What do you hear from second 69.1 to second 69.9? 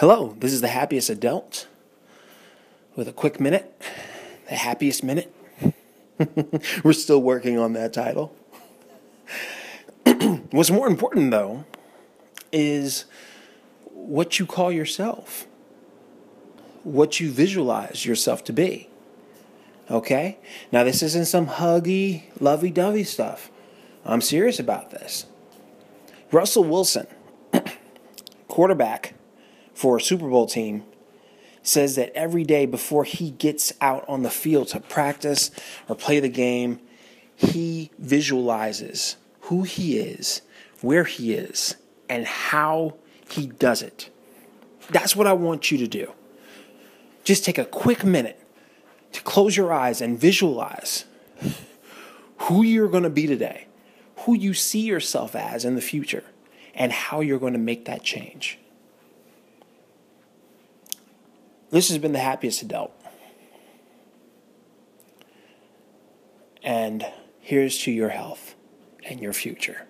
your future.